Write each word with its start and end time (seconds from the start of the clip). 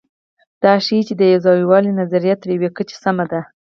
دا 0.63 0.73
ښيي، 0.85 1.01
چې 1.07 1.13
د 1.17 1.21
یوځایوالي 1.33 1.91
نظریه 2.01 2.35
تر 2.41 2.47
یوې 2.55 2.69
کچې 2.77 2.95
سمه 3.03 3.25
ده. 3.31 3.41